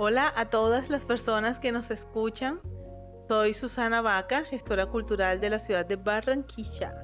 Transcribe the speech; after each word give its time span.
Hola 0.00 0.32
a 0.36 0.44
todas 0.44 0.90
las 0.90 1.04
personas 1.04 1.58
que 1.58 1.72
nos 1.72 1.90
escuchan. 1.90 2.60
Soy 3.26 3.52
Susana 3.52 4.00
Vaca, 4.00 4.44
gestora 4.44 4.86
cultural 4.86 5.40
de 5.40 5.50
la 5.50 5.58
ciudad 5.58 5.84
de 5.84 5.96
Barranquilla 5.96 6.94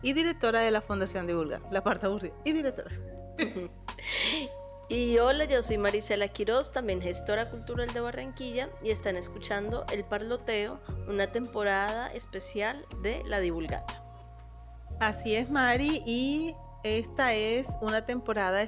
y 0.00 0.14
directora 0.14 0.60
de 0.60 0.70
la 0.70 0.80
Fundación 0.80 1.26
Divulgar, 1.26 1.60
la 1.70 1.84
parte 1.84 2.06
aburrida, 2.06 2.34
y 2.42 2.52
directora. 2.52 2.90
Y 4.88 5.18
hola, 5.18 5.44
yo 5.44 5.62
soy 5.62 5.76
Marisela 5.76 6.28
Quiroz, 6.28 6.72
también 6.72 7.00
gestora 7.00 7.44
cultural 7.44 7.92
de 7.92 8.00
Barranquilla, 8.00 8.68
y 8.82 8.90
están 8.90 9.16
escuchando 9.16 9.84
El 9.90 10.04
Parloteo, 10.04 10.78
una 11.08 11.26
temporada 11.26 12.12
especial 12.12 12.84
de 13.02 13.22
La 13.24 13.40
Divulgata. 13.40 14.02
Así 15.00 15.36
es, 15.36 15.50
Mari, 15.50 16.02
y 16.06 16.54
esta 16.84 17.34
es 17.34 17.68
una 17.80 18.04
temporada 18.04 18.62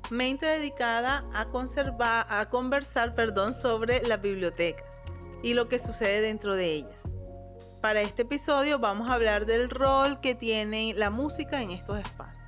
especialmente 0.00 0.46
dedicada 0.46 1.24
a 1.32 1.46
conservar, 1.50 2.26
a 2.28 2.48
conversar, 2.48 3.14
perdón, 3.14 3.54
sobre 3.54 4.02
las 4.06 4.20
bibliotecas 4.20 4.86
y 5.42 5.54
lo 5.54 5.68
que 5.68 5.78
sucede 5.78 6.20
dentro 6.22 6.56
de 6.56 6.72
ellas. 6.72 7.02
Para 7.80 8.02
este 8.02 8.22
episodio 8.22 8.78
vamos 8.78 9.08
a 9.08 9.14
hablar 9.14 9.46
del 9.46 9.70
rol 9.70 10.20
que 10.20 10.34
tiene 10.34 10.94
la 10.96 11.10
música 11.10 11.62
en 11.62 11.70
estos 11.70 11.98
espacios. 11.98 12.44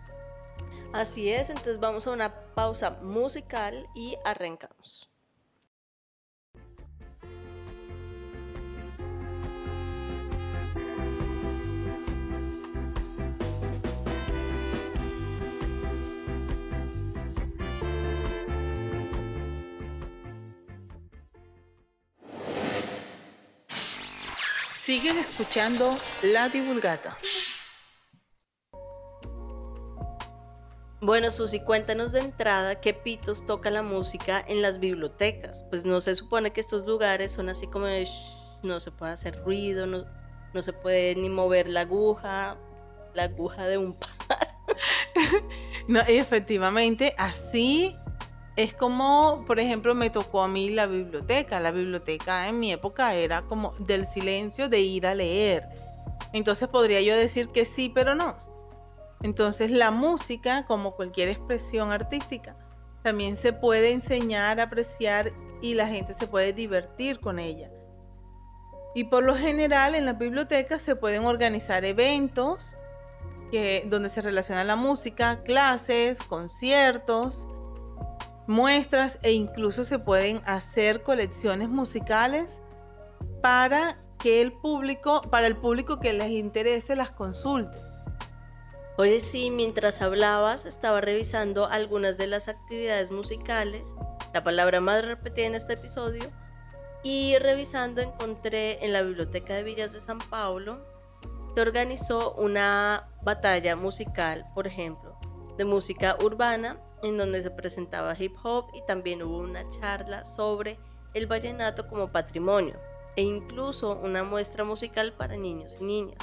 Así 0.92 1.30
es, 1.30 1.48
entonces 1.48 1.78
vamos 1.78 2.06
a 2.06 2.10
una 2.10 2.34
pausa 2.54 2.98
musical 3.02 3.86
y 3.94 4.16
arrancamos. 4.24 5.11
Siguen 24.84 25.16
escuchando 25.16 25.96
La 26.22 26.48
Divulgata. 26.48 27.16
Bueno, 31.00 31.30
Susi, 31.30 31.60
cuéntanos 31.60 32.10
de 32.10 32.18
entrada 32.18 32.80
qué 32.80 32.92
pitos 32.92 33.46
toca 33.46 33.70
la 33.70 33.84
música 33.84 34.44
en 34.44 34.60
las 34.60 34.80
bibliotecas. 34.80 35.62
Pues 35.70 35.84
no 35.84 36.00
se 36.00 36.16
supone 36.16 36.52
que 36.52 36.60
estos 36.60 36.84
lugares 36.84 37.30
son 37.30 37.48
así 37.48 37.68
como 37.68 37.86
de 37.86 38.08
no 38.64 38.80
se 38.80 38.90
puede 38.90 39.12
hacer 39.12 39.40
ruido, 39.44 39.86
no, 39.86 40.04
no 40.52 40.62
se 40.62 40.72
puede 40.72 41.14
ni 41.14 41.30
mover 41.30 41.68
la 41.68 41.82
aguja, 41.82 42.56
la 43.14 43.22
aguja 43.22 43.68
de 43.68 43.78
un 43.78 43.96
par. 44.00 44.10
no, 45.86 46.00
y 46.08 46.16
efectivamente, 46.16 47.14
así 47.18 47.96
es 48.56 48.74
como, 48.74 49.44
por 49.46 49.60
ejemplo, 49.60 49.94
me 49.94 50.10
tocó 50.10 50.42
a 50.42 50.48
mí 50.48 50.70
la 50.70 50.86
biblioteca. 50.86 51.60
La 51.60 51.72
biblioteca 51.72 52.48
en 52.48 52.60
mi 52.60 52.72
época 52.72 53.14
era 53.14 53.42
como 53.42 53.72
del 53.78 54.06
silencio 54.06 54.68
de 54.68 54.80
ir 54.80 55.06
a 55.06 55.14
leer. 55.14 55.68
Entonces 56.32 56.68
podría 56.68 57.00
yo 57.00 57.16
decir 57.16 57.48
que 57.48 57.64
sí, 57.64 57.90
pero 57.94 58.14
no 58.14 58.52
entonces 59.22 59.70
la 59.70 59.90
música, 59.90 60.66
como 60.66 60.96
cualquier 60.96 61.28
expresión 61.28 61.92
artística, 61.92 62.56
también 63.02 63.36
se 63.36 63.52
puede 63.52 63.92
enseñar, 63.92 64.60
apreciar 64.60 65.32
y 65.60 65.74
la 65.74 65.86
gente 65.86 66.14
se 66.14 66.26
puede 66.26 66.52
divertir 66.52 67.20
con 67.20 67.38
ella. 67.38 67.70
Y 68.94 69.04
por 69.04 69.24
lo 69.24 69.36
general 69.36 69.94
en 69.94 70.06
las 70.06 70.18
bibliotecas 70.18 70.82
se 70.82 70.96
pueden 70.96 71.24
organizar 71.24 71.84
eventos 71.84 72.74
que, 73.50 73.84
donde 73.86 74.08
se 74.08 74.22
relaciona 74.22 74.64
la 74.64 74.76
música, 74.76 75.40
clases, 75.42 76.18
conciertos, 76.18 77.46
muestras 78.46 79.18
e 79.22 79.32
incluso 79.32 79.84
se 79.84 79.98
pueden 79.98 80.40
hacer 80.44 81.02
colecciones 81.02 81.68
musicales 81.68 82.60
para 83.40 83.98
que 84.18 84.40
el 84.40 84.52
público, 84.52 85.20
para 85.20 85.46
el 85.46 85.56
público 85.56 85.98
que 85.98 86.12
les 86.12 86.30
interese 86.30 86.96
las 86.96 87.10
consulte. 87.10 87.80
Oye, 88.98 89.20
sí, 89.20 89.50
mientras 89.50 90.02
hablabas 90.02 90.66
estaba 90.66 91.00
revisando 91.00 91.66
algunas 91.66 92.18
de 92.18 92.26
las 92.26 92.48
actividades 92.48 93.10
musicales, 93.10 93.88
la 94.34 94.44
palabra 94.44 94.80
más 94.80 95.04
repetida 95.04 95.46
en 95.46 95.54
este 95.54 95.74
episodio, 95.74 96.30
y 97.02 97.36
revisando 97.38 98.00
encontré 98.00 98.84
en 98.84 98.92
la 98.92 99.02
Biblioteca 99.02 99.54
de 99.54 99.62
Villas 99.62 99.92
de 99.92 100.00
San 100.00 100.18
Paulo, 100.18 100.84
se 101.54 101.60
organizó 101.60 102.34
una 102.34 103.08
batalla 103.22 103.76
musical, 103.76 104.46
por 104.54 104.66
ejemplo, 104.66 105.18
de 105.56 105.64
música 105.64 106.16
urbana, 106.22 106.78
en 107.02 107.16
donde 107.18 107.42
se 107.42 107.50
presentaba 107.50 108.16
hip 108.18 108.36
hop 108.42 108.66
y 108.74 108.84
también 108.86 109.22
hubo 109.22 109.38
una 109.38 109.68
charla 109.70 110.24
sobre 110.24 110.78
el 111.14 111.26
vallenato 111.26 111.88
como 111.88 112.10
patrimonio 112.10 112.78
e 113.16 113.22
incluso 113.22 113.96
una 113.96 114.22
muestra 114.24 114.64
musical 114.64 115.12
para 115.12 115.36
niños 115.36 115.80
y 115.80 115.84
niñas. 115.84 116.18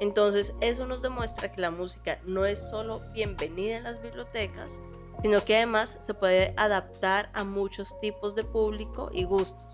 Entonces 0.00 0.54
eso 0.60 0.86
nos 0.86 1.02
demuestra 1.02 1.52
que 1.52 1.60
la 1.60 1.70
música 1.70 2.20
no 2.24 2.46
es 2.46 2.58
solo 2.58 3.00
bienvenida 3.12 3.76
en 3.76 3.84
las 3.84 4.00
bibliotecas, 4.00 4.78
sino 5.22 5.44
que 5.44 5.56
además 5.56 5.98
se 6.00 6.14
puede 6.14 6.54
adaptar 6.56 7.30
a 7.34 7.44
muchos 7.44 7.98
tipos 8.00 8.34
de 8.34 8.44
público 8.44 9.10
y 9.12 9.24
gustos. 9.24 9.66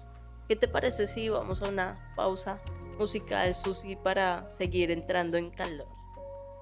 ¿Qué 0.49 0.57
te 0.57 0.69
parece 0.69 1.07
si 1.07 1.28
vamos 1.28 1.63
a 1.63 1.69
una 1.69 2.11
pausa 2.17 2.61
musical, 2.99 3.55
Susi, 3.55 3.97
para 3.97 4.49
seguir 4.49 4.91
entrando 4.91 5.37
en 5.37 5.51
calor? 5.51 5.96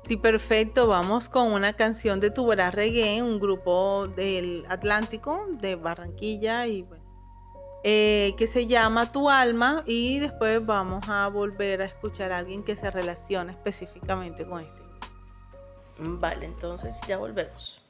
Sí, 0.07 0.19
perfecto. 0.19 0.87
Vamos 0.87 1.31
con 1.31 1.53
una 1.53 1.73
canción 1.73 2.21
de 2.21 2.31
Tubará 2.31 2.71
Reggae, 2.71 3.23
un 3.23 3.41
grupo 3.41 4.07
del 4.09 4.65
Atlántico, 4.69 5.47
de 5.61 5.77
Barranquilla 5.77 6.67
y 6.67 6.83
bueno, 6.83 7.05
eh, 7.85 8.35
que 8.37 8.47
se 8.47 8.67
llama 8.67 9.13
Tu 9.13 9.31
alma 9.31 9.83
y 9.87 10.19
después 10.19 10.67
vamos 10.67 11.09
a 11.09 11.29
volver 11.29 11.81
a 11.81 11.87
escuchar 11.87 12.33
a 12.33 12.39
alguien 12.39 12.63
que 12.63 12.77
se 12.77 12.91
relaciona 12.91 13.51
específicamente 13.51 14.47
con 14.47 14.61
este. 14.61 14.83
Vale, 15.99 16.47
entonces 16.47 17.01
ya 17.09 17.17
volvemos. 17.17 17.84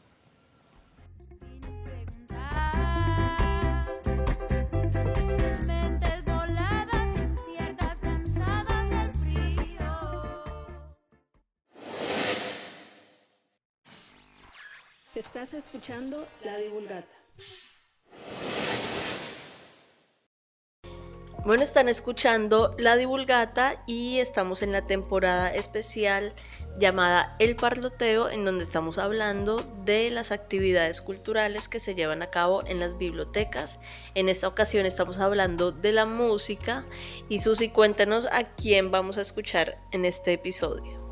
Estás 15.14 15.54
escuchando 15.54 16.26
La 16.42 16.56
Divulgata. 16.56 17.06
Bueno, 21.44 21.62
están 21.62 21.88
escuchando 21.88 22.74
La 22.78 22.96
Divulgata 22.96 23.80
y 23.86 24.18
estamos 24.18 24.62
en 24.62 24.72
la 24.72 24.88
temporada 24.88 25.54
especial 25.54 26.32
llamada 26.80 27.36
El 27.38 27.54
Parloteo, 27.54 28.28
en 28.28 28.44
donde 28.44 28.64
estamos 28.64 28.98
hablando 28.98 29.62
de 29.84 30.10
las 30.10 30.32
actividades 30.32 31.00
culturales 31.00 31.68
que 31.68 31.78
se 31.78 31.94
llevan 31.94 32.22
a 32.22 32.30
cabo 32.30 32.66
en 32.66 32.80
las 32.80 32.98
bibliotecas. 32.98 33.78
En 34.16 34.28
esta 34.28 34.48
ocasión 34.48 34.84
estamos 34.84 35.20
hablando 35.20 35.70
de 35.70 35.92
la 35.92 36.06
música 36.06 36.84
y 37.28 37.38
Susi, 37.38 37.68
cuéntanos 37.68 38.26
a 38.32 38.42
quién 38.56 38.90
vamos 38.90 39.16
a 39.18 39.22
escuchar 39.22 39.78
en 39.92 40.06
este 40.06 40.32
episodio. 40.32 41.03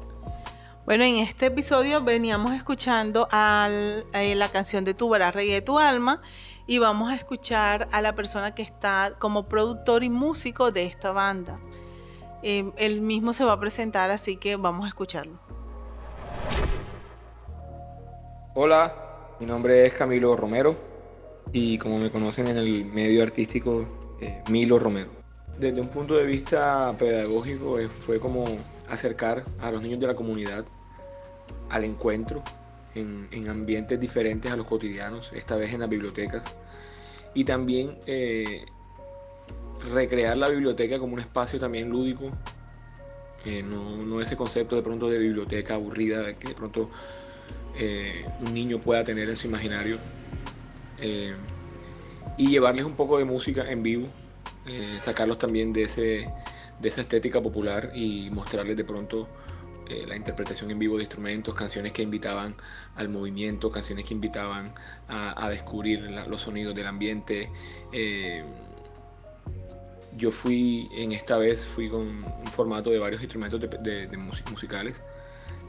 Bueno, 0.84 1.04
en 1.04 1.18
este 1.18 1.46
episodio 1.46 2.02
veníamos 2.02 2.54
escuchando 2.54 3.28
eh, 3.32 4.34
la 4.34 4.48
canción 4.48 4.84
de 4.84 4.94
Tu 4.94 5.14
Reggae 5.14 5.62
Tu 5.62 5.78
Alma 5.78 6.20
y 6.66 6.78
vamos 6.78 7.12
a 7.12 7.14
escuchar 7.14 7.86
a 7.92 8.02
la 8.02 8.16
persona 8.16 8.52
que 8.52 8.62
está 8.62 9.14
como 9.20 9.48
productor 9.48 10.02
y 10.02 10.10
músico 10.10 10.72
de 10.72 10.86
esta 10.86 11.12
banda. 11.12 11.60
Eh, 12.42 12.72
él 12.78 13.00
mismo 13.00 13.32
se 13.32 13.44
va 13.44 13.52
a 13.52 13.60
presentar, 13.60 14.10
así 14.10 14.36
que 14.36 14.56
vamos 14.56 14.84
a 14.84 14.88
escucharlo. 14.88 15.38
Hola, 18.54 18.92
mi 19.38 19.46
nombre 19.46 19.86
es 19.86 19.92
Camilo 19.92 20.34
Romero 20.34 20.76
y 21.52 21.78
como 21.78 22.00
me 22.00 22.10
conocen 22.10 22.48
en 22.48 22.56
el 22.56 22.86
medio 22.86 23.22
artístico, 23.22 23.86
eh, 24.20 24.42
Milo 24.50 24.80
Romero. 24.80 25.21
Desde 25.58 25.80
un 25.80 25.88
punto 25.88 26.14
de 26.14 26.24
vista 26.24 26.94
pedagógico 26.98 27.78
eh, 27.78 27.88
fue 27.88 28.18
como 28.18 28.44
acercar 28.88 29.44
a 29.60 29.70
los 29.70 29.82
niños 29.82 30.00
de 30.00 30.06
la 30.06 30.14
comunidad 30.14 30.64
al 31.68 31.84
encuentro 31.84 32.42
en, 32.94 33.48
ambientes 33.48 33.98
diferentes 33.98 34.50
a 34.50 34.56
los 34.56 34.66
cotidianos, 34.66 35.30
esta 35.32 35.56
vez 35.56 35.72
en 35.72 35.80
las 35.80 35.88
bibliotecas, 35.88 36.42
y 37.32 37.44
también 37.44 37.96
eh, 38.06 38.66
recrear 39.92 40.36
la 40.36 40.50
biblioteca 40.50 40.98
como 40.98 41.14
un 41.14 41.20
espacio 41.20 41.58
también 41.58 41.88
lúdico, 41.88 42.30
eh, 43.46 43.62
no, 43.62 44.20
ese 44.20 44.36
concepto 44.36 44.76
de 44.76 44.82
pronto 44.82 45.08
de 45.08 45.18
biblioteca 45.18 45.74
aburrida 45.74 46.34
que 46.34 46.48
de 46.48 46.54
pronto 46.54 46.90
un 48.42 48.52
niño 48.52 48.78
pueda 48.78 49.02
tener 49.02 49.30
en 49.30 49.36
su 49.36 49.46
imaginario, 49.46 49.98
y 52.36 52.48
llevarles 52.48 52.84
un 52.84 52.94
poco 52.94 53.16
de 53.16 53.24
música 53.24 53.70
en 53.70 53.82
vivo, 53.82 54.06
sacarlos 55.00 55.38
también 55.38 55.72
de, 55.72 55.84
ese, 55.84 56.30
de 56.80 56.88
esa 56.88 57.00
estética 57.00 57.42
popular 57.42 57.90
y 57.94 58.30
mostrarles 58.30 58.76
de 58.76 58.84
pronto 58.84 59.28
eh, 59.92 60.06
la 60.06 60.16
interpretación 60.16 60.70
en 60.70 60.78
vivo 60.78 60.96
de 60.96 61.02
instrumentos, 61.02 61.54
canciones 61.54 61.92
que 61.92 62.02
invitaban 62.02 62.54
al 62.94 63.08
movimiento, 63.08 63.70
canciones 63.70 64.04
que 64.04 64.14
invitaban 64.14 64.72
a, 65.08 65.48
descubrir 65.50 66.00
los 66.28 66.40
sonidos 66.40 66.74
del 66.74 66.86
ambiente. 66.86 67.50
Eh, 67.92 68.44
yo 70.16 70.30
fui, 70.30 70.88
en 70.92 71.12
esta 71.12 71.36
vez, 71.36 71.66
fui 71.66 71.88
con 71.90 72.02
un 72.02 72.46
formato 72.46 72.90
de 72.90 72.98
varios 72.98 73.22
instrumentos 73.22 73.60
de, 73.60 74.16
musicales 74.50 75.02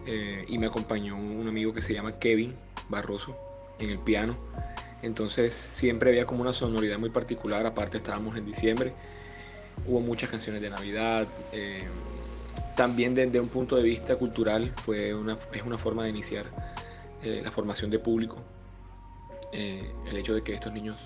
eh, 0.06 0.46
y 0.48 0.58
me 0.58 0.68
acompañó 0.68 1.18
un 1.18 1.48
amigo 1.48 1.74
que 1.74 1.82
se 1.82 1.94
llama 1.94 2.20
Kevin 2.20 2.56
Barroso 2.90 3.36
en 3.80 3.90
el 3.90 4.00
piano. 4.00 4.38
Entonces 5.04 5.54
siempre 5.54 6.10
había 6.10 6.26
como 6.26 6.42
una 6.42 6.54
sonoridad 6.54 6.98
muy 6.98 7.10
particular, 7.10 7.66
aparte 7.66 7.98
estábamos 7.98 8.36
en 8.38 8.46
diciembre, 8.46 8.94
hubo 9.86 10.00
muchas 10.00 10.30
canciones 10.30 10.62
de 10.62 10.70
Navidad. 10.70 11.28
Eh, 11.52 11.84
también 12.76 13.14
desde 13.14 13.40
un 13.40 13.50
punto 13.50 13.76
de 13.76 13.84
vista 13.84 14.16
cultural 14.16 14.74
fue 14.84 15.14
una, 15.14 15.38
es 15.52 15.62
una 15.62 15.78
forma 15.78 16.06
de 16.06 16.10
iniciar 16.10 16.46
eh, 17.22 17.42
la 17.44 17.52
formación 17.52 17.92
de 17.92 18.00
público. 18.00 18.38
el 19.52 20.18
hecho 20.18 20.34
de 20.34 20.42
que 20.42 20.54
estos 20.54 20.74
niños 20.74 20.98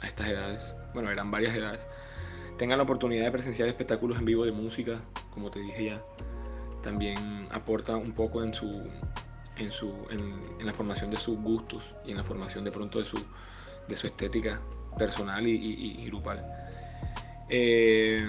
a 0.00 0.06
estas 0.06 0.28
edades, 0.28 0.74
bueno, 0.94 1.10
eran 1.10 1.30
varias 1.30 1.54
edades, 1.54 1.80
tengan 2.56 2.78
la 2.78 2.84
oportunidad 2.84 3.24
de 3.24 3.32
presenciar 3.32 3.68
espectáculos 3.68 4.18
en 4.18 4.24
vivo 4.24 4.44
de 4.44 4.52
música, 4.52 5.00
como 5.30 5.50
te 5.50 5.60
dije 5.60 5.84
ya, 5.86 6.02
también 6.82 7.48
aporta 7.50 7.96
un 7.96 8.12
poco 8.12 8.42
en 8.42 8.54
su 8.54 8.70
en 9.62 9.70
su 9.70 9.92
en, 10.10 10.66
la 10.66 10.72
formación 10.72 11.10
de 11.10 11.16
sus 11.16 11.38
gustos 11.38 11.82
y 12.04 12.10
en 12.10 12.16
la 12.18 12.24
formación 12.24 12.64
de 12.64 12.70
pronto 12.70 12.98
de 12.98 13.04
su 13.04 13.18
de 13.88 13.96
su 13.96 14.06
estética 14.06 14.60
personal 14.96 15.46
y, 15.46 16.04
grupal. 16.06 16.44
Eh, 17.48 18.20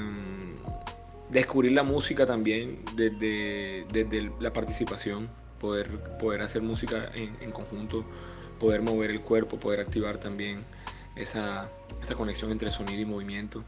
descubrir 1.29 1.71
la 1.73 1.83
música 1.83 2.25
también 2.25 2.83
desde, 2.95 3.85
desde, 3.91 4.31
la 4.39 4.53
participación, 4.53 5.29
poder, 5.59 6.17
poder 6.17 6.41
hacer 6.41 6.61
música 6.61 7.11
en, 7.13 7.51
conjunto, 7.51 8.05
poder 8.59 8.81
mover 8.81 9.11
el 9.11 9.21
cuerpo, 9.21 9.59
poder 9.59 9.79
activar 9.79 10.17
también 10.17 10.63
esa, 11.15 11.69
esa 12.01 12.15
conexión 12.15 12.51
entre 12.51 12.71
sonido 12.71 13.01
y 13.01 13.05
movimiento. 13.05 13.63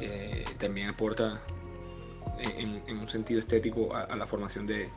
Eh, 0.00 0.44
también 0.58 0.88
aporta 0.88 1.40
en, 2.38 2.98
un 2.98 3.08
sentido 3.08 3.40
estético 3.40 3.94
a, 3.94 4.14
la 4.16 4.26
formación 4.26 4.66
de, 4.66 4.88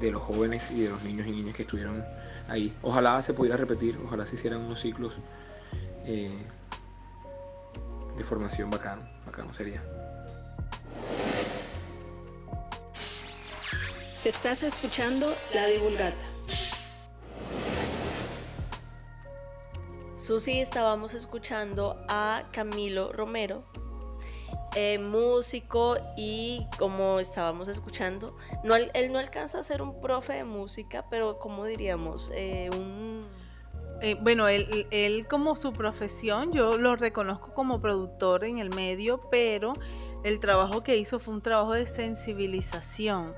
los 0.00 0.22
jóvenes 0.22 0.70
y 0.70 0.82
de 0.82 0.90
los 0.90 1.02
niños 1.02 1.26
y 1.26 1.32
niñas 1.32 1.54
que 1.54 1.62
estuvieron 1.62 2.04
ahí. 2.48 2.74
Ojalá 2.82 3.20
se 3.22 3.34
pudiera 3.34 3.56
repetir, 3.56 3.98
ojalá 4.04 4.26
se 4.26 4.36
hicieran 4.36 4.60
unos 4.60 4.80
ciclos 4.80 5.14
eh, 6.04 6.30
de 8.16 8.24
formación 8.24 8.70
bacano, 8.70 9.02
bacano 9.26 9.52
sería. 9.54 9.82
Estás 14.24 14.62
escuchando 14.62 15.32
La 15.54 15.66
Divulgata. 15.66 16.16
Susi, 20.16 20.60
estábamos 20.60 21.14
escuchando 21.14 22.04
a 22.08 22.42
Camilo 22.50 23.12
Romero, 23.12 23.62
eh, 24.74 24.98
músico 24.98 25.96
y 26.16 26.66
como 26.78 27.20
estábamos 27.20 27.68
escuchando, 27.68 28.36
no, 28.64 28.74
él 28.76 29.12
no 29.12 29.18
alcanza 29.18 29.60
a 29.60 29.62
ser 29.62 29.82
un 29.82 30.00
profe 30.00 30.34
de 30.34 30.44
música, 30.44 31.04
pero 31.08 31.38
como 31.38 31.64
diríamos, 31.66 32.30
eh, 32.34 32.70
un... 32.72 33.20
Eh, 34.00 34.16
bueno, 34.20 34.46
él, 34.46 34.86
él 34.92 35.26
como 35.26 35.56
su 35.56 35.72
profesión, 35.72 36.52
yo 36.52 36.78
lo 36.78 36.94
reconozco 36.94 37.52
como 37.52 37.80
productor 37.80 38.44
en 38.44 38.58
el 38.58 38.70
medio, 38.70 39.18
pero 39.30 39.72
el 40.22 40.38
trabajo 40.38 40.82
que 40.82 40.96
hizo 40.96 41.18
fue 41.18 41.34
un 41.34 41.42
trabajo 41.42 41.72
de 41.72 41.86
sensibilización. 41.86 43.34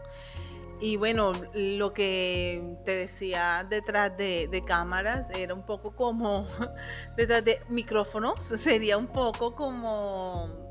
Y 0.81 0.97
bueno, 0.97 1.33
lo 1.53 1.93
que 1.93 2.77
te 2.85 2.93
decía 2.93 3.67
detrás 3.69 4.17
de, 4.17 4.49
de, 4.51 4.65
cámaras 4.65 5.29
era 5.31 5.53
un 5.53 5.65
poco 5.65 5.95
como, 5.95 6.47
detrás 7.17 7.45
de 7.45 7.61
micrófonos, 7.69 8.41
sería 8.57 8.97
un 8.97 9.07
poco 9.07 9.55
como 9.55 10.70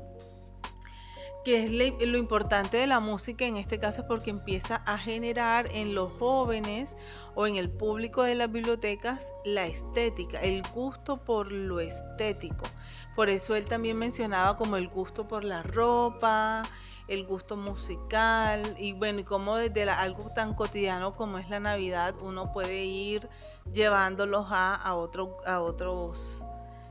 que 1.44 1.64
es 1.64 1.70
lo 1.70 2.18
importante 2.18 2.76
de 2.76 2.86
la 2.86 3.00
música 3.00 3.46
en 3.46 3.56
este 3.56 3.78
caso 3.78 4.06
porque 4.06 4.30
empieza 4.30 4.76
a 4.86 4.98
generar 4.98 5.66
en 5.72 5.94
los 5.94 6.12
jóvenes 6.18 6.96
o 7.34 7.46
en 7.46 7.56
el 7.56 7.70
público 7.70 8.22
de 8.22 8.34
las 8.34 8.52
bibliotecas 8.52 9.32
la 9.44 9.64
estética, 9.64 10.40
el 10.40 10.62
gusto 10.74 11.16
por 11.16 11.50
lo 11.50 11.80
estético. 11.80 12.66
Por 13.14 13.30
eso 13.30 13.54
él 13.54 13.64
también 13.64 13.96
mencionaba 13.96 14.56
como 14.56 14.76
el 14.76 14.88
gusto 14.88 15.26
por 15.26 15.44
la 15.44 15.62
ropa, 15.62 16.62
el 17.08 17.24
gusto 17.24 17.56
musical 17.56 18.76
y 18.78 18.92
bueno, 18.92 19.20
y 19.20 19.24
como 19.24 19.56
desde 19.56 19.88
algo 19.90 20.30
tan 20.34 20.54
cotidiano 20.54 21.12
como 21.12 21.38
es 21.38 21.48
la 21.48 21.58
Navidad 21.58 22.14
uno 22.22 22.52
puede 22.52 22.84
ir 22.84 23.28
llevándolos 23.72 24.46
a, 24.50 24.74
a, 24.74 24.94
otro, 24.94 25.38
a 25.46 25.60
otros 25.60 26.44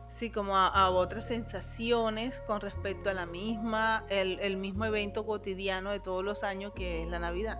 sí, 0.09 0.29
como 0.29 0.57
a, 0.57 0.89
otras 0.89 1.25
sensaciones 1.25 2.41
con 2.41 2.61
respecto 2.61 3.09
a 3.09 3.13
la 3.13 3.25
misma, 3.25 4.05
el, 4.09 4.57
mismo 4.57 4.85
evento 4.85 5.25
cotidiano 5.25 5.91
de 5.91 5.99
todos 5.99 6.23
los 6.23 6.43
años 6.43 6.73
que 6.73 7.03
es 7.03 7.09
la 7.09 7.19
Navidad. 7.19 7.59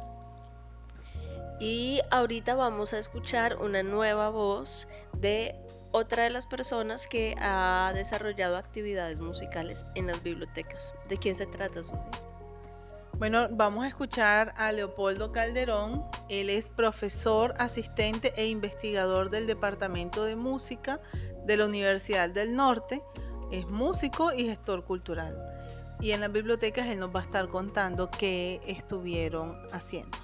Y 1.60 2.00
ahorita 2.10 2.56
vamos 2.56 2.94
a 2.94 3.00
escuchar 3.00 3.58
una 3.58 3.84
nueva 3.84 4.30
voz 4.30 4.88
de 5.18 5.56
otra 5.92 6.24
de 6.24 6.30
las 6.30 6.46
personas 6.46 7.06
que 7.06 7.36
ha 7.40 7.92
desarrollado 7.94 8.58
actividades 8.58 9.20
musicales 9.20 9.86
en 9.96 10.08
las 10.08 10.24
bibliotecas. 10.24 10.94
¿De 11.10 11.18
quién 11.18 11.36
se 11.36 11.46
trata, 11.48 11.84
Susi? 11.84 12.06
Bueno, 13.18 13.50
vamos 13.52 13.84
a 13.84 13.90
escuchar 13.90 14.54
a 14.56 14.72
Leopoldo 14.72 15.34
Calderón. 15.34 16.06
Él 16.30 16.50
es 16.50 16.70
profesor, 16.70 17.54
asistente 17.58 18.32
e 18.38 18.48
investigador 18.48 19.30
del 19.30 19.46
Departamento 19.46 20.24
de 20.24 20.38
Música 20.38 21.02
de 21.50 21.58
la 21.58 21.66
Universidad 21.66 22.30
del 22.30 22.56
Norte, 22.56 23.02
es 23.52 23.68
músico 23.72 24.32
y 24.32 24.46
gestor 24.46 24.86
cultural. 24.86 25.36
Y 26.00 26.12
en 26.12 26.22
las 26.22 26.32
bibliotecas 26.32 26.88
él 26.90 27.00
nos 27.00 27.10
va 27.10 27.22
a 27.22 27.24
estar 27.24 27.48
contando 27.48 28.12
qué 28.12 28.62
estuvieron 28.68 29.58
haciendo. 29.74 30.16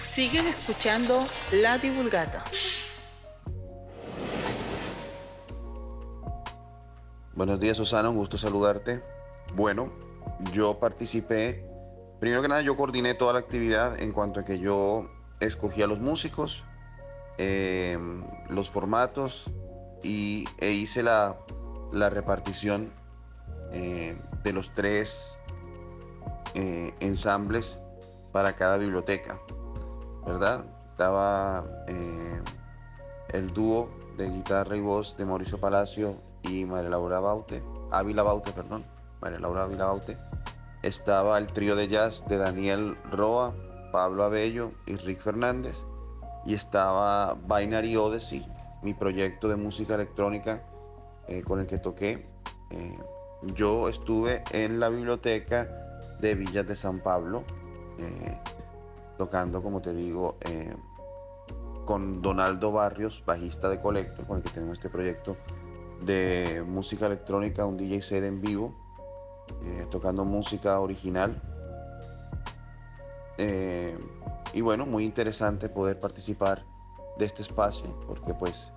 Siguen 0.00 0.46
escuchando 0.46 1.26
La 1.60 1.76
Divulgata. 1.78 2.44
Buenos 7.34 7.58
días 7.58 7.76
Susana, 7.76 8.10
un 8.10 8.16
gusto 8.16 8.38
saludarte. 8.38 9.02
Bueno, 9.56 9.92
yo 10.52 10.78
participé, 10.78 11.66
primero 12.20 12.42
que 12.42 12.48
nada 12.48 12.60
yo 12.60 12.76
coordiné 12.76 13.14
toda 13.14 13.32
la 13.32 13.40
actividad 13.40 14.00
en 14.00 14.12
cuanto 14.12 14.38
a 14.38 14.44
que 14.44 14.60
yo 14.60 15.10
escogí 15.40 15.82
a 15.82 15.88
los 15.88 15.98
músicos, 15.98 16.62
eh, 17.38 17.98
los 18.48 18.70
formatos 18.70 19.44
y, 20.02 20.44
e 20.58 20.70
hice 20.70 21.02
la, 21.02 21.36
repartición 21.92 22.92
eh, 23.72 24.16
de 24.42 24.52
los 24.52 24.72
tres 24.74 25.36
eh, 26.54 26.92
ensambles 27.00 27.78
para 28.32 28.54
cada 28.54 28.76
biblioteca, 28.76 29.38
¿verdad? 30.26 30.64
Estaba 30.90 31.64
el 33.32 33.46
dúo 33.48 33.90
de 34.16 34.28
guitarra 34.28 34.76
y 34.76 34.80
voz 34.80 35.16
de 35.16 35.24
Mauricio 35.24 35.58
Palacio 35.58 36.14
y 36.42 36.64
María 36.64 36.90
Laura 36.90 37.20
Baute, 37.20 37.62
Ávila 37.90 38.22
Baute, 38.22 38.52
perdón, 38.52 38.84
María 39.20 39.38
Laura 39.38 39.64
Ávila 39.64 39.86
Baute. 39.86 40.16
Estaba 40.82 41.38
el 41.38 41.46
trío 41.46 41.76
de 41.76 41.88
jazz 41.88 42.24
de 42.28 42.36
Daniel 42.36 42.96
Roa, 43.10 43.54
Pablo 43.92 44.24
Abello 44.24 44.72
y 44.86 44.96
Rick 44.96 45.22
Fernández 45.22 45.84
y 46.44 46.54
estaba 46.54 47.34
Binary 47.34 47.96
Odyssey, 47.96 48.46
mi 48.82 48.94
proyecto 48.94 49.48
de 49.48 49.56
música 49.56 49.94
electrónica 49.94 50.62
eh, 51.28 51.42
con 51.42 51.60
el 51.60 51.66
que 51.66 51.78
toqué. 51.78 52.26
Eh, 52.70 52.94
yo 53.54 53.88
estuve 53.88 54.42
en 54.52 54.80
la 54.80 54.88
biblioteca 54.88 55.68
de 56.20 56.34
Villas 56.34 56.66
de 56.66 56.76
San 56.76 56.98
Pablo, 56.98 57.44
eh, 57.98 58.38
tocando, 59.18 59.62
como 59.62 59.80
te 59.80 59.94
digo, 59.94 60.36
con 61.84 62.22
Donaldo 62.22 62.72
Barrios, 62.72 63.22
bajista 63.26 63.68
de 63.68 63.78
Colecto, 63.78 64.24
con 64.26 64.38
el 64.38 64.42
que 64.42 64.50
tenemos 64.50 64.78
este 64.78 64.88
proyecto 64.88 65.36
de 66.04 66.64
música 66.66 67.06
electrónica, 67.06 67.66
un 67.66 67.76
DJ 67.76 68.02
set 68.02 68.24
en 68.24 68.40
vivo, 68.40 68.74
tocando 69.90 70.24
música 70.24 70.80
original 70.80 71.51
y 73.38 74.60
bueno, 74.60 74.86
muy 74.86 75.04
interesante 75.04 75.68
poder 75.68 75.98
participar 75.98 76.64
de 77.18 77.26
este 77.26 77.42
espacio 77.42 77.98
porque 78.06 78.34
pues 78.34 78.72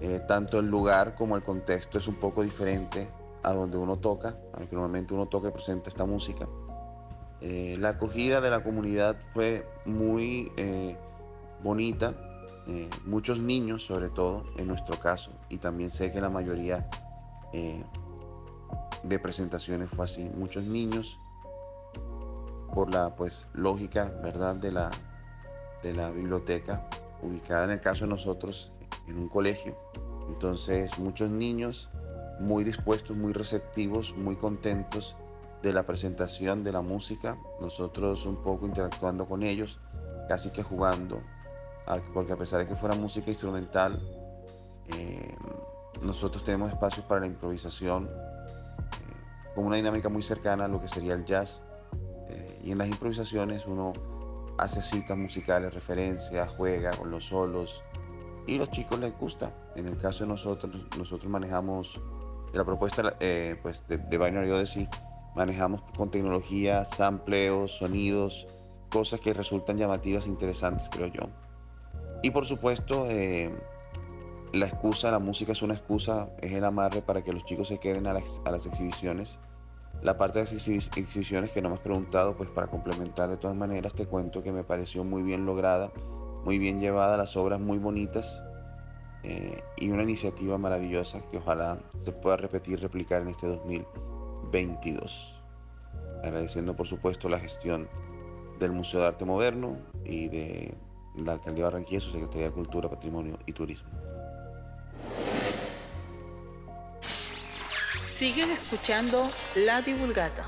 eh, 0.00 0.20
tanto 0.28 0.60
el 0.60 0.68
lugar 0.68 1.14
como 1.16 1.36
el 1.36 1.42
contexto 1.42 1.98
es 1.98 2.06
un 2.06 2.14
poco 2.16 2.42
diferente 2.42 3.10
a 3.42 3.52
donde 3.52 3.76
uno 3.76 3.98
toca, 3.98 4.36
aunque 4.54 4.74
normalmente 4.74 5.14
uno 5.14 5.26
toca 5.26 5.48
y 5.48 5.50
presenta 5.50 5.88
esta 5.88 6.04
música. 6.04 6.48
Eh, 7.40 7.76
la 7.78 7.90
acogida 7.90 8.40
de 8.40 8.50
la 8.50 8.62
comunidad 8.62 9.16
fue 9.32 9.68
muy 9.84 10.52
eh, 10.56 10.96
bonita, 11.62 12.14
muchos 13.06 13.38
niños 13.38 13.86
sobre 13.86 14.10
todo 14.10 14.44
en 14.58 14.68
nuestro 14.68 14.98
caso, 14.98 15.32
y 15.48 15.56
también 15.56 15.90
sé 15.90 16.12
que 16.12 16.20
la 16.20 16.28
mayoría 16.28 16.86
de 19.02 19.18
presentaciones 19.18 19.88
fue 19.88 20.04
así, 20.04 20.30
muchos 20.34 20.64
niños 20.64 21.18
por 22.78 22.94
la 22.94 23.10
pues 23.16 23.48
lógica, 23.54 24.12
¿verdad? 24.22 24.54
De 24.54 24.70
la, 24.70 24.88
de 25.82 25.92
la 25.96 26.12
biblioteca, 26.12 26.88
ubicada 27.20 27.64
en 27.64 27.70
el 27.72 27.80
caso 27.80 28.04
de 28.04 28.10
nosotros 28.10 28.70
en 29.08 29.18
un 29.18 29.28
colegio. 29.28 29.76
Entonces 30.28 30.96
muchos 30.96 31.28
niños 31.28 31.90
muy 32.38 32.62
dispuestos, 32.62 33.16
muy 33.16 33.32
receptivos, 33.32 34.14
muy 34.16 34.36
contentos 34.36 35.16
de 35.60 35.72
la 35.72 35.86
presentación 35.86 36.62
de 36.62 36.70
la 36.70 36.80
música, 36.80 37.36
nosotros 37.60 38.24
un 38.24 38.36
poco 38.44 38.64
interactuando 38.64 39.26
con 39.26 39.42
ellos, 39.42 39.80
casi 40.28 40.48
que 40.50 40.62
jugando, 40.62 41.20
porque 42.14 42.32
a 42.32 42.36
pesar 42.36 42.60
de 42.60 42.68
que 42.68 42.76
fuera 42.76 42.94
música 42.94 43.28
instrumental, 43.28 44.00
eh, 44.96 45.34
nosotros 46.00 46.44
tenemos 46.44 46.70
espacios 46.70 47.04
para 47.06 47.22
la 47.22 47.26
improvisación, 47.26 48.04
eh, 48.04 49.52
con 49.56 49.64
una 49.64 49.74
dinámica 49.74 50.08
muy 50.08 50.22
cercana 50.22 50.66
a 50.66 50.68
lo 50.68 50.80
que 50.80 50.86
sería 50.86 51.14
el 51.14 51.24
jazz, 51.24 51.60
eh, 52.28 52.46
y 52.64 52.72
en 52.72 52.78
las 52.78 52.88
improvisaciones 52.88 53.66
uno 53.66 53.92
hace 54.58 54.82
citas 54.82 55.16
musicales, 55.16 55.72
referencias, 55.74 56.54
juega 56.56 56.92
con 56.96 57.10
los 57.10 57.26
solos, 57.26 57.82
y 58.46 58.56
los 58.56 58.70
chicos 58.70 58.98
les 58.98 59.16
gusta. 59.18 59.52
En 59.76 59.86
el 59.86 59.98
caso 59.98 60.24
de 60.24 60.28
nosotros, 60.28 60.74
nosotros 60.96 61.30
manejamos 61.30 62.00
la 62.54 62.64
propuesta 62.64 63.14
pues 63.62 63.86
de, 63.86 63.98
de 63.98 64.18
Binary 64.18 64.50
Odyssey, 64.50 64.88
manejamos 65.36 65.82
con 65.96 66.10
tecnología, 66.10 66.84
sampleos, 66.84 67.78
sonidos, 67.78 68.46
cosas 68.90 69.20
que 69.20 69.32
resultan 69.32 69.76
llamativas 69.76 70.26
e 70.26 70.28
interesantes, 70.28 70.88
creo 70.90 71.08
yo. 71.08 71.28
Y 72.22 72.30
por 72.30 72.46
supuesto, 72.46 73.06
eh, 73.08 73.54
la 74.52 74.66
excusa, 74.66 75.10
la 75.10 75.18
música 75.18 75.52
es 75.52 75.62
una 75.62 75.74
excusa, 75.74 76.30
es 76.40 76.52
el 76.52 76.64
amarre 76.64 77.02
para 77.02 77.22
que 77.22 77.32
los 77.32 77.44
chicos 77.44 77.68
se 77.68 77.78
queden 77.78 78.06
a 78.06 78.14
las, 78.14 78.66
exhibiciones. 78.66 79.38
La 80.02 80.16
parte 80.16 80.38
de 80.38 80.44
exhibiciones 80.44 81.50
que 81.50 81.60
no 81.60 81.68
me 81.68 81.74
has 81.74 81.80
preguntado, 81.80 82.36
pues 82.36 82.50
para 82.50 82.68
complementar 82.68 83.28
de 83.28 83.36
todas 83.36 83.56
maneras, 83.56 83.94
te 83.94 84.06
cuento 84.06 84.42
que 84.42 84.52
me 84.52 84.62
pareció 84.62 85.02
muy 85.02 85.22
bien 85.22 85.44
lograda, 85.44 85.90
muy 86.44 86.58
bien 86.58 86.80
llevada, 86.80 87.16
las 87.16 87.36
obras 87.36 87.60
muy 87.60 87.78
bonitas 87.78 88.40
eh, 89.24 89.60
y 89.76 89.90
una 89.90 90.04
iniciativa 90.04 90.56
maravillosa 90.56 91.20
que 91.30 91.38
ojalá 91.38 91.80
se 92.02 92.12
pueda 92.12 92.36
repetir, 92.36 92.80
replicar 92.80 93.22
en 93.22 93.28
este 93.28 93.48
2022. 93.48 95.34
Agradeciendo 96.22 96.76
por 96.76 96.86
supuesto 96.86 97.28
la 97.28 97.40
gestión 97.40 97.88
del 98.60 98.72
Museo 98.72 99.00
de 99.00 99.06
Arte 99.06 99.24
Moderno 99.24 99.78
y 100.04 100.28
de 100.28 100.74
la 101.16 101.32
Alcaldía 101.32 101.64
de 101.64 101.70
Barranquilla, 101.70 102.00
su 102.00 102.12
Secretaría 102.12 102.46
de 102.46 102.52
Cultura, 102.52 102.88
Patrimonio 102.88 103.38
y 103.46 103.52
Turismo. 103.52 103.88
Siguen 108.18 108.50
escuchando 108.50 109.30
La 109.54 109.80
Divulgata. 109.80 110.44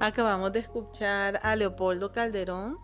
Acabamos 0.00 0.54
de 0.54 0.60
escuchar 0.60 1.38
a 1.42 1.54
Leopoldo 1.54 2.10
Calderón, 2.10 2.78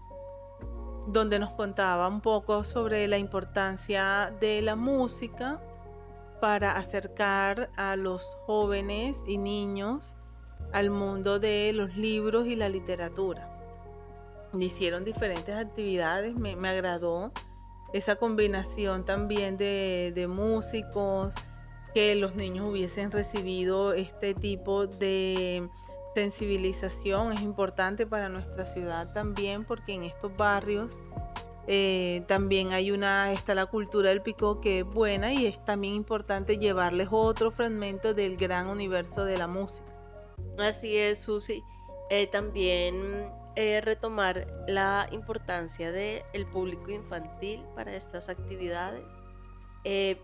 donde 1.06 1.38
nos 1.38 1.54
contaba 1.54 2.06
un 2.06 2.20
poco 2.20 2.64
sobre 2.64 3.08
la 3.08 3.16
importancia 3.16 4.30
de 4.42 4.60
la 4.60 4.76
música 4.76 5.58
para 6.42 6.72
acercar 6.76 7.70
a 7.78 7.96
los 7.96 8.36
jóvenes 8.44 9.22
y 9.26 9.38
niños 9.38 10.14
al 10.74 10.90
mundo 10.90 11.38
de 11.38 11.72
los 11.72 11.96
libros 11.96 12.46
y 12.46 12.56
la 12.56 12.68
literatura. 12.68 13.50
Hicieron 14.52 15.06
diferentes 15.06 15.56
actividades, 15.56 16.38
me, 16.38 16.68
agradó 16.68 17.32
esa 17.94 18.16
combinación 18.16 19.04
también 19.04 19.56
de, 19.56 20.26
músicos, 20.28 21.32
que 21.94 22.16
los 22.16 22.34
niños 22.34 22.68
hubiesen 22.68 23.12
recibido 23.12 23.94
este 23.94 24.34
tipo 24.34 24.88
de 24.88 25.68
sensibilización 26.16 27.32
es 27.32 27.40
importante 27.40 28.06
para 28.06 28.28
nuestra 28.28 28.66
ciudad 28.66 29.12
también 29.12 29.64
porque 29.64 29.94
en 29.94 30.02
estos 30.04 30.36
barrios 30.36 30.92
eh, 31.66 32.24
también 32.28 32.72
hay 32.72 32.90
una 32.90 33.32
está 33.32 33.54
la 33.54 33.66
cultura 33.66 34.10
del 34.10 34.22
pico 34.22 34.60
que 34.60 34.80
es 34.80 34.84
buena 34.84 35.32
y 35.32 35.46
es 35.46 35.64
también 35.64 35.94
importante 35.94 36.58
llevarles 36.58 37.08
otro 37.10 37.50
fragmento 37.50 38.12
del 38.12 38.36
gran 38.36 38.68
universo 38.68 39.24
de 39.24 39.38
la 39.38 39.48
música 39.48 39.94
Así 40.58 40.96
es, 40.96 41.20
Susi. 41.20 41.64
Eh, 42.10 42.26
también 42.28 43.32
eh, 43.56 43.80
retomar 43.80 44.46
la 44.66 45.08
importancia 45.12 45.92
del 45.92 46.46
público 46.52 46.90
infantil 46.90 47.64
para 47.74 47.94
estas 47.94 48.28
actividades. 48.28 49.10
Eh, 49.84 50.20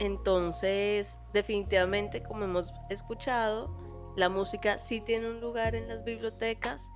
entonces, 0.00 1.18
definitivamente, 1.32 2.22
como 2.22 2.44
hemos 2.44 2.72
escuchado, 2.90 3.70
la 4.16 4.28
música 4.28 4.78
sí 4.78 5.00
tiene 5.00 5.30
un 5.30 5.40
lugar 5.40 5.74
en 5.74 5.88
las 5.88 6.04
bibliotecas, 6.04 6.88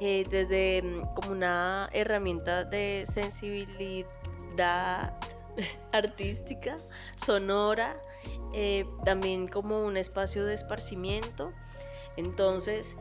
desde 0.00 0.82
mm, 0.82 1.14
como 1.14 1.32
una 1.32 1.90
herramienta 1.92 2.64
de 2.64 3.04
sensibilidad 3.06 4.08
artística, 5.92 6.76
sonora, 7.16 8.00
también 9.04 9.46
como 9.46 9.84
un 9.84 9.96
espacio 9.96 10.44
de 10.44 10.54
esparcimiento 10.54 11.52
entonces, 12.16 12.96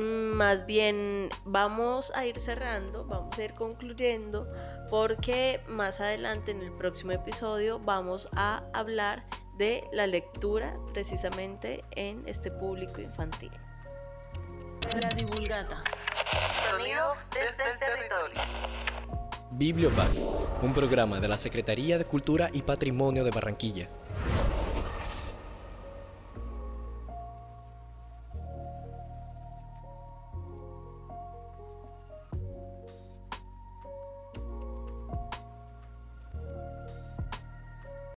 más 0.00 0.66
bien 0.66 1.28
vamos 1.44 2.12
a 2.14 2.26
ir 2.26 2.40
cerrando, 2.40 3.04
vamos 3.04 3.38
a 3.38 3.44
ir 3.44 3.54
concluyendo, 3.54 4.46
porque 4.90 5.60
más 5.68 6.00
adelante 6.00 6.50
en 6.50 6.62
el 6.62 6.72
próximo 6.72 7.12
episodio 7.12 7.78
vamos 7.80 8.28
a 8.36 8.62
hablar 8.72 9.24
de 9.56 9.82
la 9.92 10.06
lectura 10.06 10.74
precisamente 10.92 11.80
en 11.92 12.22
este 12.26 12.50
público 12.50 13.00
infantil. 13.00 13.52
La 15.02 15.10
divulgata. 15.10 15.82
Sonidos 16.70 17.18
desde 17.30 17.72
el 17.72 17.78
territorio. 17.78 18.42
Bibliobar, 19.52 20.08
un 20.62 20.72
programa 20.72 21.20
de 21.20 21.28
la 21.28 21.36
Secretaría 21.36 21.98
de 21.98 22.04
Cultura 22.04 22.50
y 22.52 22.62
Patrimonio 22.62 23.24
de 23.24 23.30
Barranquilla 23.30 23.88